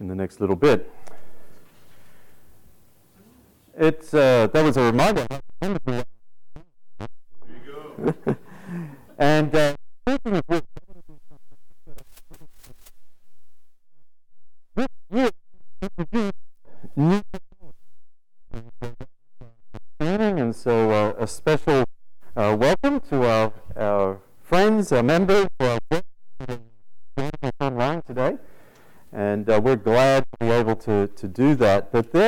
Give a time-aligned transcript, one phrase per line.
[0.00, 0.90] in the next little bit.
[3.78, 5.26] It's uh, that was a reminder.
[5.60, 6.04] There you
[7.66, 8.36] go.
[9.18, 9.74] and uh,
[20.46, 21.84] and so uh, a special
[22.36, 25.46] uh, welcome to our, our friends, our members
[31.36, 31.92] do that.
[31.92, 32.25] But there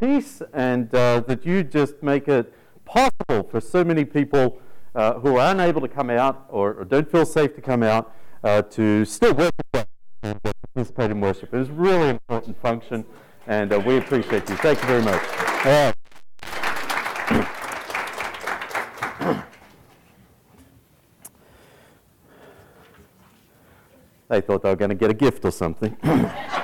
[0.00, 2.52] expertise and uh, that you just make it
[2.84, 4.60] possible for so many people
[4.94, 8.12] uh, who are unable to come out or, or don't feel safe to come out
[8.42, 9.88] uh, to still worship
[10.22, 10.40] and
[10.74, 11.52] participate in worship.
[11.54, 13.04] It is really important function,
[13.46, 14.56] and uh, we appreciate you.
[14.56, 15.22] Thank you very much.
[24.28, 25.96] They thought they were going to get a gift or something.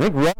[0.00, 0.39] think Rob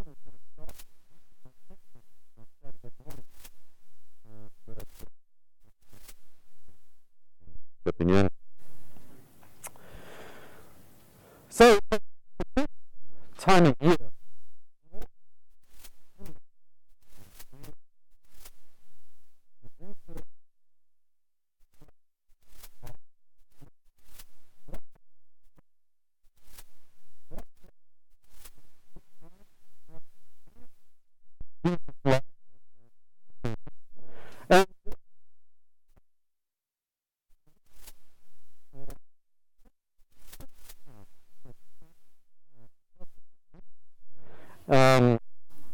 [44.71, 45.19] um,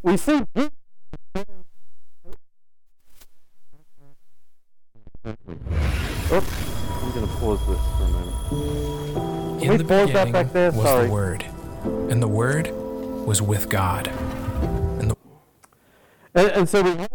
[0.03, 0.43] we see
[6.33, 6.55] Oops,
[7.03, 9.63] I'm going to pause this for a moment.
[9.63, 10.71] In we the pause that back there?
[10.71, 11.07] was Sorry.
[11.07, 11.45] the Word,
[12.11, 12.71] and the Word
[13.27, 14.09] was with God.
[14.09, 15.17] And the
[16.35, 17.11] And, and so we have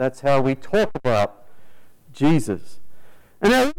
[0.00, 1.44] That's how we talk about
[2.14, 2.80] Jesus.
[3.42, 3.72] And now,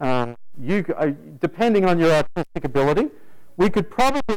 [0.00, 3.08] um, you, uh, depending on your artistic ability,
[3.56, 4.36] we could probably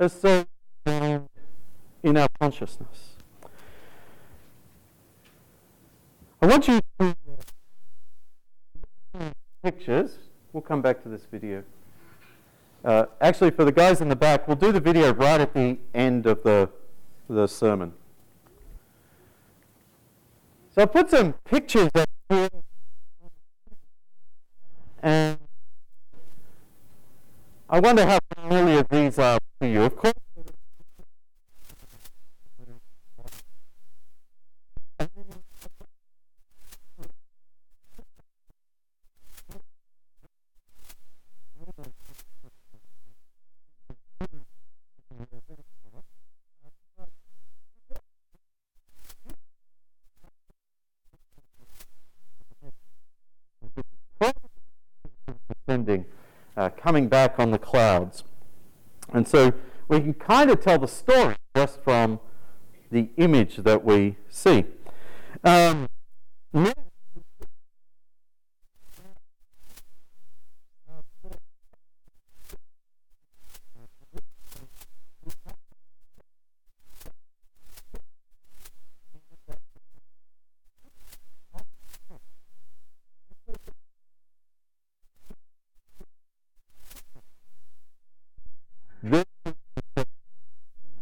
[0.00, 0.46] as so
[0.86, 3.16] in our consciousness.
[6.40, 7.16] I want you to
[9.62, 10.16] pictures.
[10.52, 11.62] We'll come back to this video.
[12.82, 15.76] Uh, actually, for the guys in the back, we'll do the video right at the
[15.94, 16.70] end of the,
[17.28, 17.92] the sermon.
[20.74, 22.48] So I put some pictures up here.
[25.02, 25.38] And
[27.68, 28.18] I wonder how
[29.70, 29.82] you.
[29.82, 30.14] Of course.
[56.60, 58.22] Uh, coming back on the clouds.
[59.12, 59.52] And so
[59.88, 62.20] we can kind of tell the story just from
[62.90, 64.64] the image that we see.
[65.44, 65.88] Um,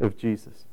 [0.00, 0.64] of Jesus.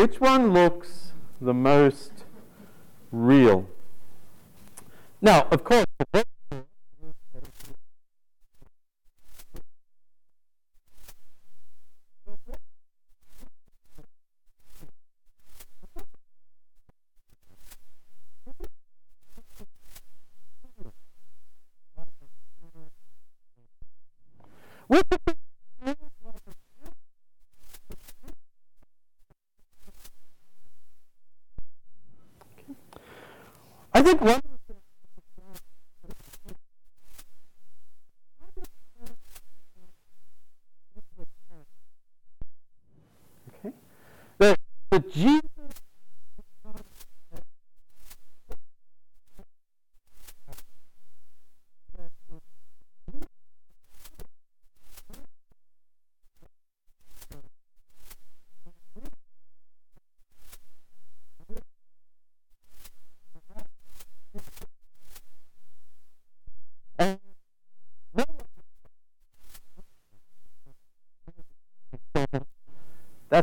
[0.00, 1.12] Which one looks
[1.42, 2.24] the most
[3.12, 3.66] real?
[5.20, 5.84] Now, of course,
[44.90, 45.39] The Jesus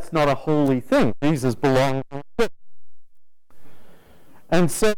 [0.07, 1.13] That's not a holy thing.
[1.21, 2.05] Jesus belongs.
[4.49, 4.93] And so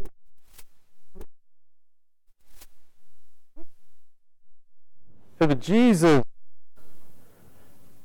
[5.35, 6.21] for the Jesus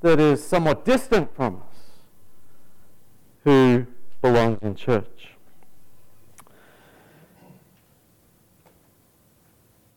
[0.01, 1.77] that is somewhat distant from us,
[3.45, 3.87] who
[4.23, 5.33] belongs in church.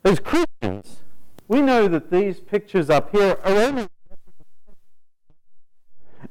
[0.03, 0.98] As Christians,
[1.48, 3.88] we know that these pictures up here are only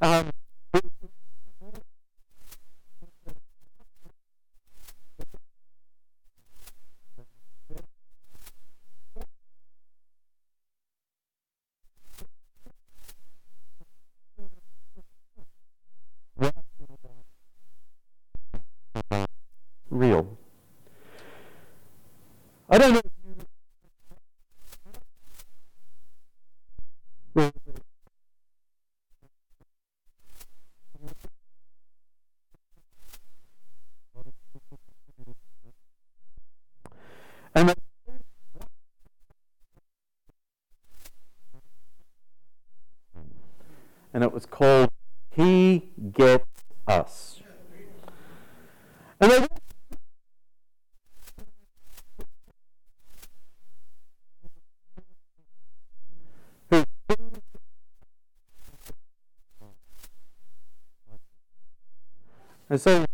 [0.03, 0.31] um,
[19.97, 20.39] real.
[22.69, 23.00] I don't know.
[37.55, 37.75] And
[44.13, 44.91] and it was called
[45.31, 46.45] He Gets
[46.87, 47.41] Us.
[49.19, 49.47] And I
[62.69, 63.07] And so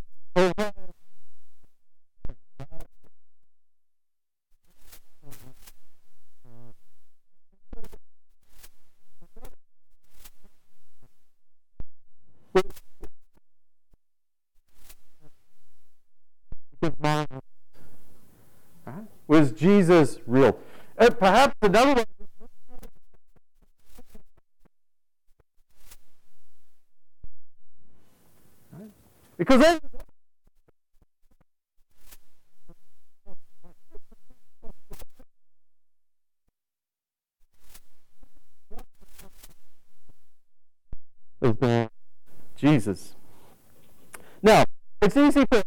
[19.26, 20.58] was Jesus real?
[20.98, 22.04] And perhaps another one
[29.38, 29.80] Because
[41.42, 41.88] is
[42.56, 43.16] Jesus.
[44.42, 44.64] Now,
[45.00, 45.62] it's easy for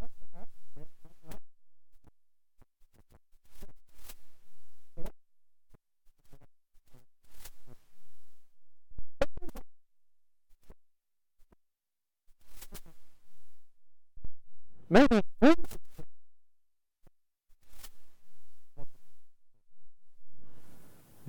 [14.90, 15.22] maybe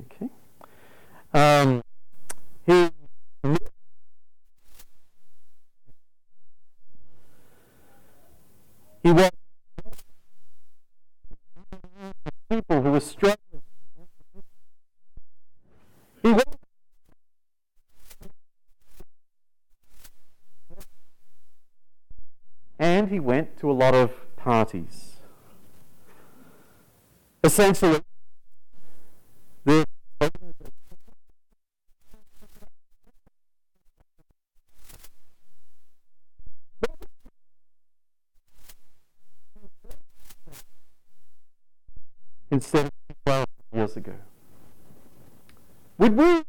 [0.01, 0.29] okay
[1.33, 1.83] um
[2.67, 2.91] he
[9.03, 9.31] he was
[12.51, 13.63] people who were struggling
[16.23, 16.45] he was
[22.79, 25.17] and he went to a lot of parties.
[27.59, 28.03] Essentially,
[29.65, 29.87] the
[42.51, 42.93] instead of
[43.25, 44.13] 12 years ago.
[45.97, 46.43] Would we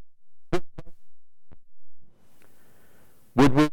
[3.34, 3.70] would we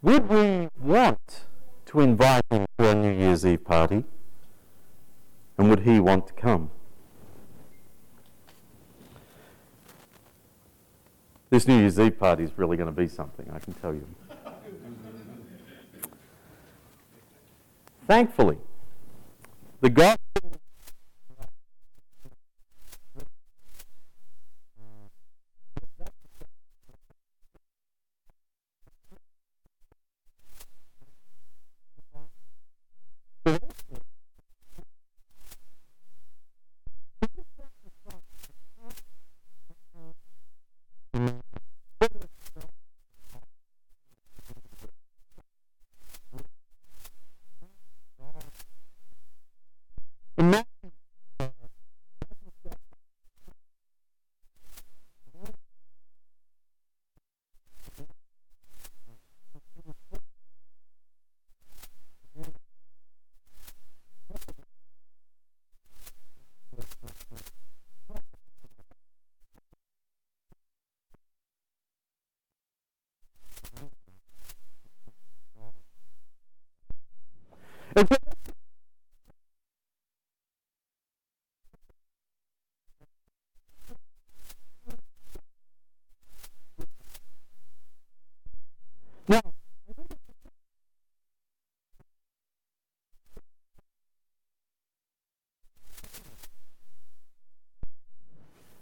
[0.00, 1.46] would we want
[1.86, 4.04] to invite him to our New Year's Eve party?
[5.56, 6.70] And would he want to come?
[11.56, 14.06] This New Year's Eve party is really going to be something, I can tell you.
[18.06, 18.58] Thankfully,
[19.80, 20.25] the gospel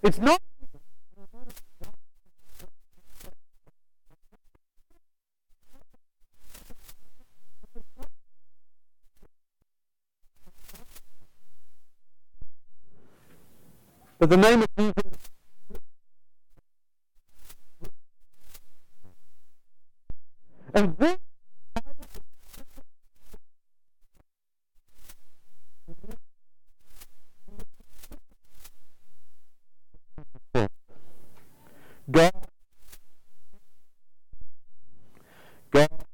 [0.04, 0.40] it's not
[14.18, 15.12] But the name of Jesus
[20.74, 21.18] and this
[32.10, 32.30] God
[35.72, 36.04] God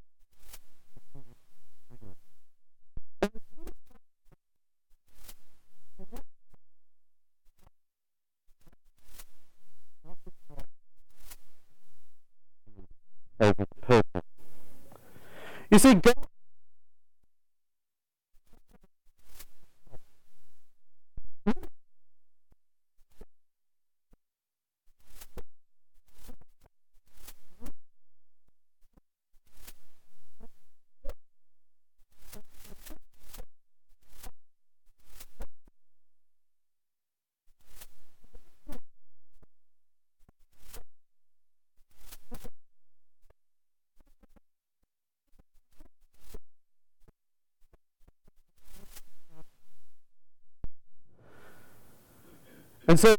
[15.70, 16.14] You see, God
[52.90, 53.14] And so,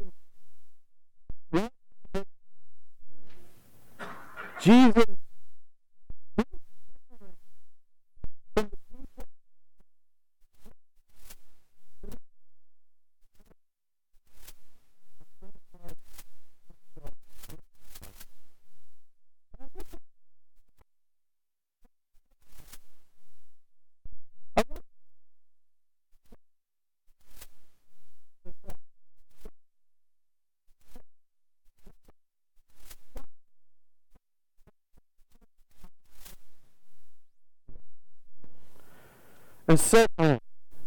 [39.72, 40.38] and certainly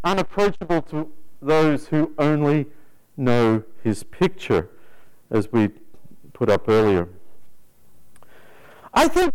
[0.04, 1.10] unapproachable to
[1.40, 2.66] those who only
[3.16, 4.68] know his picture,
[5.30, 5.70] as we
[6.34, 7.08] put up earlier.
[8.92, 9.32] I think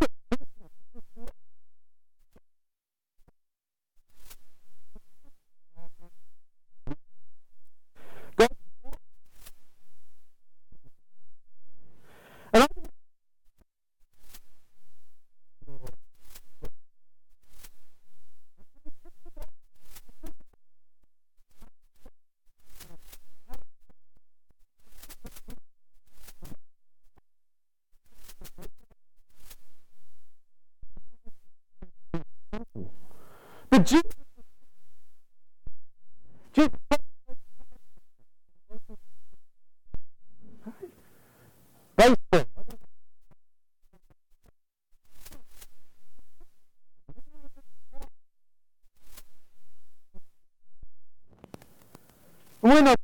[33.83, 34.01] Jesus,
[36.53, 36.71] Jesus
[41.99, 42.45] baseball.
[52.61, 52.99] We're not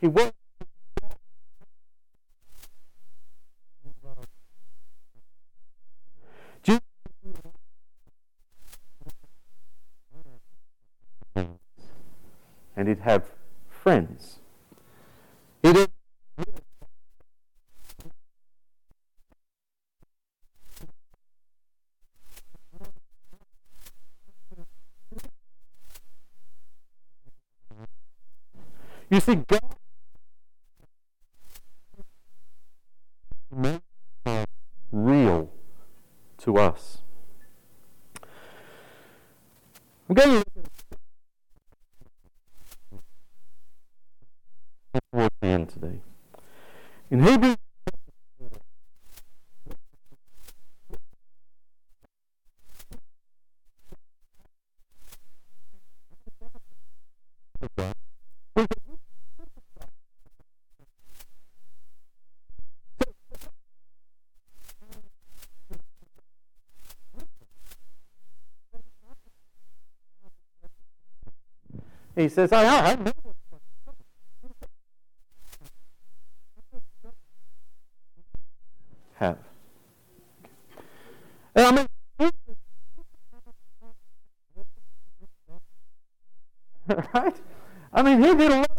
[0.00, 0.32] He was
[12.78, 13.24] and he'd have
[13.82, 14.38] friends.
[15.62, 15.90] He didn't
[29.10, 29.60] You see, God
[34.92, 35.50] real
[36.38, 36.98] to us.
[40.08, 40.46] I'm going to look
[45.10, 46.00] towards the end today.
[72.14, 73.12] He says, I, I know
[79.18, 79.38] have.
[81.54, 81.86] And I mean,
[87.14, 87.36] right?
[87.92, 88.78] I mean, he did a lot.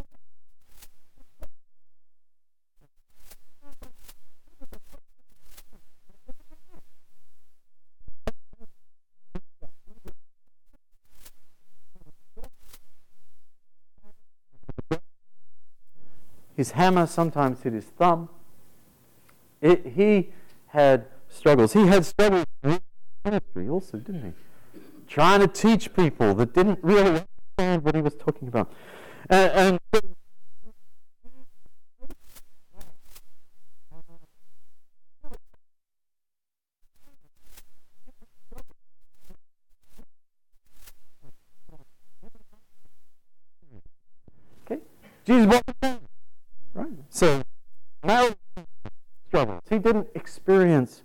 [16.69, 18.29] His hammer sometimes hit his thumb.
[19.60, 20.29] It, he
[20.67, 21.73] had struggles.
[21.73, 22.79] He had struggles with
[23.25, 24.32] ministry also, didn't he?
[25.08, 27.25] Trying to teach people that didn't really
[27.58, 28.71] understand what he was talking about.
[29.32, 29.79] And, and
[45.25, 46.10] Jesus wasn't
[46.73, 46.88] Right?
[47.10, 47.41] So,
[48.05, 48.36] marriage
[49.27, 49.62] struggles.
[49.69, 50.08] He didn't
[50.49, 51.03] experience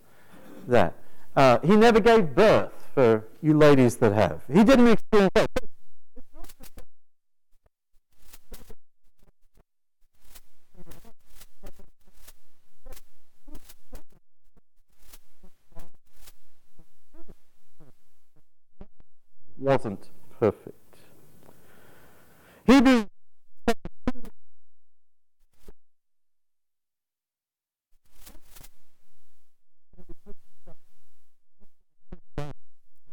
[0.67, 0.95] that.
[1.37, 4.41] Uh, he never gave birth for you ladies that have.
[4.51, 5.51] He didn't experience that.
[19.59, 20.97] Wasn't perfect.
[22.67, 23.07] Hebrews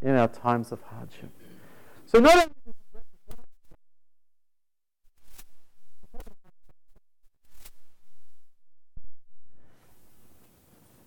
[0.02, 1.30] in our times of hardship.
[2.06, 2.48] So not only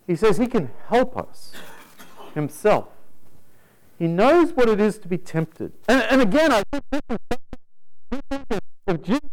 [0.06, 1.52] He says he can help us
[2.34, 2.88] himself.
[3.98, 5.72] He knows what it is to be tempted.
[5.88, 9.30] And, and again, I think this is Jesus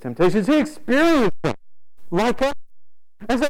[0.00, 0.46] temptations.
[0.46, 1.54] He experienced them
[2.10, 2.54] like us.
[3.28, 3.48] And so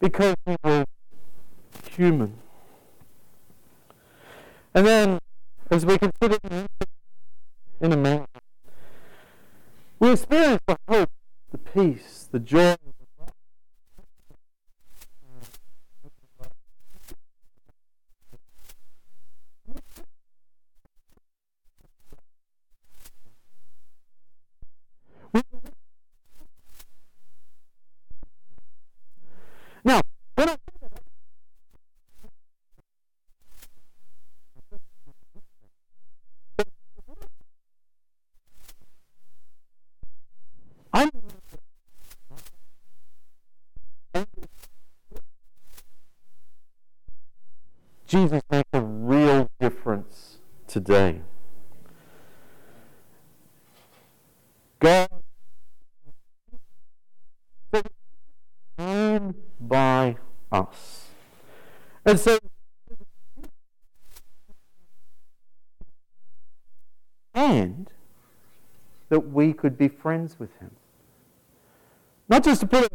[0.00, 0.84] because we were
[1.90, 2.38] human.
[4.74, 5.18] And then,
[5.70, 6.38] as we consider
[7.80, 8.26] in a man,
[9.98, 11.10] we experience the hope,
[11.50, 12.76] the peace, the joy,
[62.06, 62.38] And so
[67.34, 67.90] and
[69.08, 70.70] that we could be friends with him.
[72.28, 72.92] Not just to put it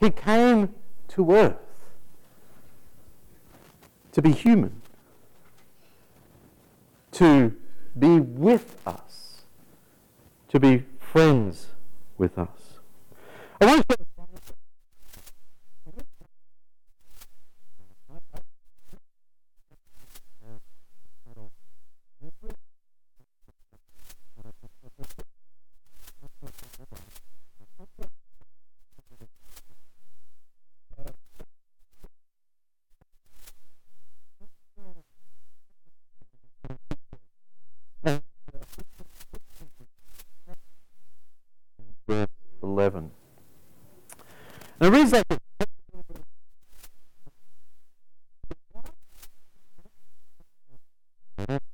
[0.00, 0.74] He came
[1.08, 1.56] to earth
[4.12, 4.80] to be human,
[7.12, 7.54] to
[7.98, 9.42] be with us,
[10.48, 11.66] to be friends
[12.16, 12.78] with us.
[13.60, 13.96] I want to
[44.90, 45.22] The reason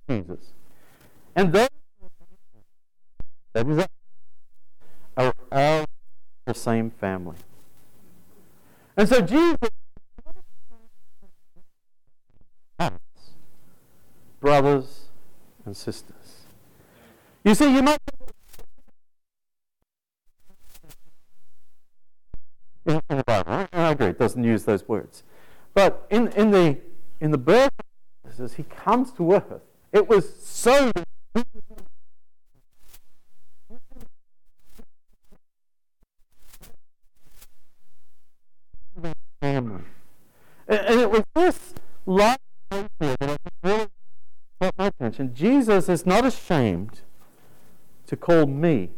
[0.07, 0.53] Jesus.
[1.35, 1.69] And those
[3.55, 3.87] that is
[5.17, 5.87] are
[6.45, 7.37] the same family.
[8.99, 9.71] And so Jesus
[14.41, 15.09] brothers
[15.65, 16.45] and sisters.
[17.45, 17.99] You see, you might
[24.37, 25.23] doesn't use those words.
[25.73, 26.79] But in, in, the,
[27.21, 27.71] in the birth
[28.39, 30.93] as he comes to earth, it was so.
[39.43, 39.81] And
[40.69, 42.37] it was this life
[42.71, 43.87] that really
[44.61, 45.35] caught my attention.
[45.35, 47.01] Jesus is not ashamed
[48.07, 48.91] to call me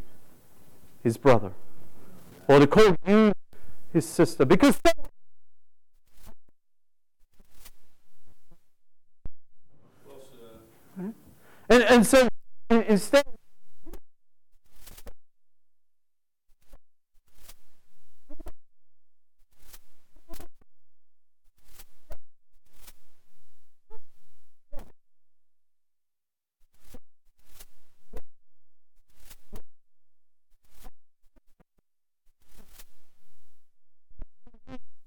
[1.05, 1.53] his brother
[2.49, 3.33] or to call you
[3.93, 4.81] his sister because
[11.71, 12.29] And, and so
[12.71, 13.25] instead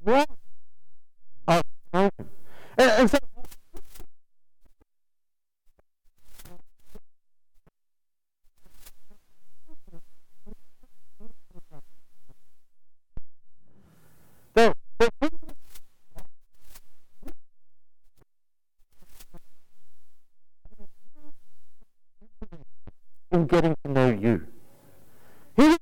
[0.04, 0.28] What?
[1.48, 1.62] Uh,
[1.94, 2.12] and,
[2.78, 3.18] and so
[23.32, 24.46] in getting to know you.
[25.56, 25.78] He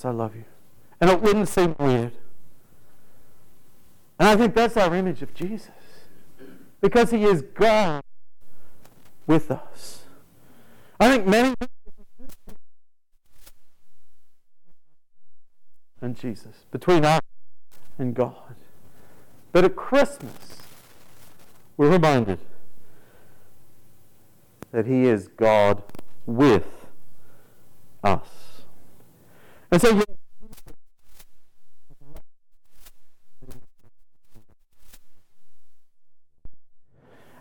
[0.00, 0.44] because I love you.
[1.00, 2.12] And it wouldn't seem weird.
[4.18, 5.70] And I think that's our image of Jesus.
[6.80, 8.02] Because he is God
[9.26, 10.04] with us.
[10.98, 11.54] I think many
[16.02, 17.20] and Jesus, between us
[17.98, 18.54] and God.
[19.52, 20.62] But at Christmas,
[21.76, 22.38] we're reminded
[24.72, 25.82] that He is God
[26.24, 26.86] with
[28.02, 28.49] us.
[29.72, 30.02] And so,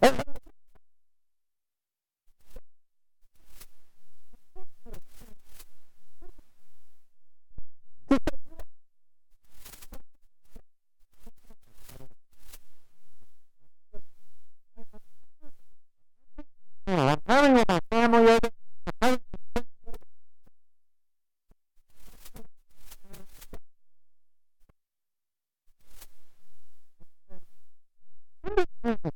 [0.04, 0.39] having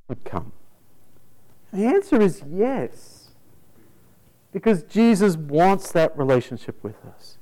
[0.08, 0.52] would come?
[1.72, 3.32] The answer is yes.
[4.52, 7.38] Because Jesus wants that relationship with us.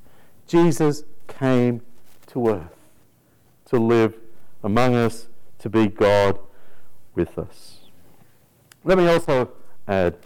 [0.48, 1.82] Jesus came
[2.28, 2.78] to earth
[3.66, 4.16] to live
[4.64, 5.28] among us,
[5.60, 6.40] to be God
[7.16, 7.82] with us.
[8.84, 9.52] Let me also
[9.88, 10.18] add,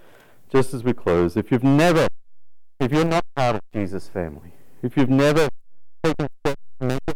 [0.50, 2.08] just as we close, if you've never,
[2.80, 5.48] if you're not part of Jesus' family, if you've never
[6.04, 7.15] taken to make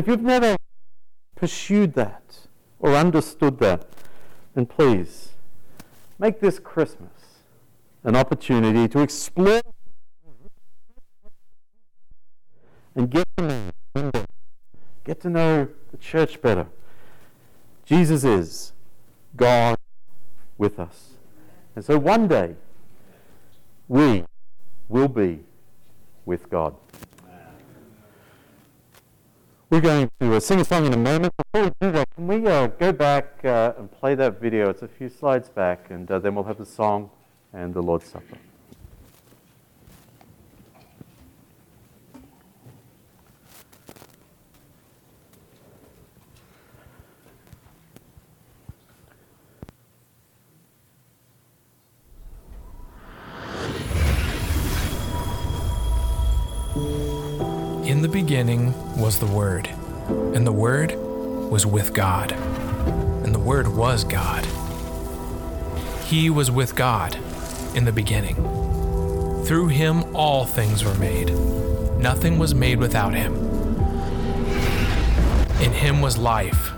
[0.00, 0.56] if you've never
[1.36, 2.22] pursued that
[2.78, 3.86] or understood that,
[4.54, 5.32] then please
[6.18, 7.10] make this Christmas
[8.02, 9.60] an opportunity to explore
[12.94, 14.10] and get to know,
[15.04, 16.66] get to know the church better.
[17.84, 18.72] Jesus is
[19.36, 19.76] God
[20.56, 21.10] with us.
[21.76, 22.54] And so one day
[23.86, 24.24] we
[24.88, 25.40] will be
[26.24, 26.74] with God.
[29.70, 31.32] We're going to uh, sing a song in a moment.
[31.36, 34.68] Before we do that, can we uh, go back uh, and play that video?
[34.68, 37.08] It's a few slides back, and uh, then we'll have the song
[37.52, 38.36] and the Lord's Supper.
[59.10, 59.66] Was the Word,
[60.36, 60.94] and the Word
[61.50, 64.46] was with God, and the Word was God.
[66.04, 67.18] He was with God
[67.74, 68.36] in the beginning.
[69.44, 71.34] Through him all things were made.
[71.98, 73.34] Nothing was made without him.
[75.60, 76.70] In him was life,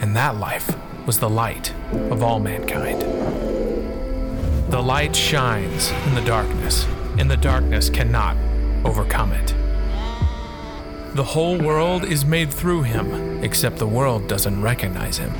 [0.00, 1.72] and that life was the light
[2.10, 3.00] of all mankind.
[4.70, 6.84] The light shines in the darkness,
[7.16, 8.36] and the darkness cannot
[8.84, 9.54] overcome it.
[11.18, 15.32] The whole world is made through him, except the world doesn't recognize him.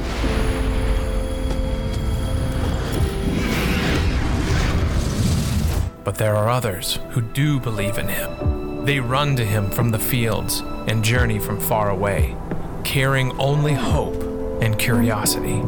[6.03, 8.85] But there are others who do believe in him.
[8.87, 12.35] They run to him from the fields and journey from far away,
[12.83, 14.21] carrying only hope
[14.61, 15.63] and curiosity.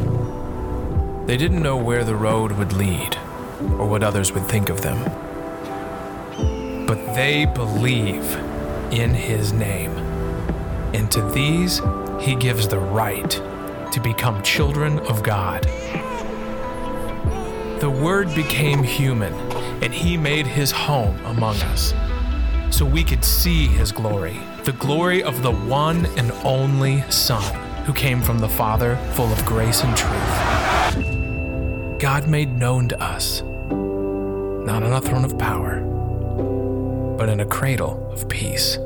[1.26, 3.16] They didn't know where the road would lead
[3.78, 5.04] or what others would think of them.
[6.88, 8.24] But they believe
[8.90, 9.99] in his name.
[11.00, 11.80] And to these,
[12.20, 15.62] he gives the right to become children of God.
[17.80, 19.32] The Word became human,
[19.82, 21.94] and he made his home among us,
[22.68, 27.42] so we could see his glory, the glory of the one and only Son,
[27.86, 30.98] who came from the Father, full of grace and truth.
[31.98, 35.80] God made known to us, not on a throne of power,
[37.16, 38.76] but in a cradle of peace.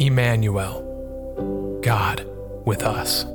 [0.00, 2.26] Emmanuel, God
[2.64, 3.26] with us.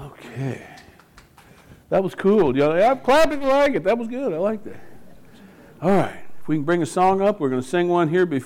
[0.00, 0.66] Okay.
[1.90, 2.58] That was cool.
[2.62, 3.84] I'm clapping like it.
[3.84, 4.32] That was good.
[4.32, 4.80] I like that.
[5.82, 6.22] All right.
[6.40, 8.44] If we can bring a song up, we're going to sing one here before.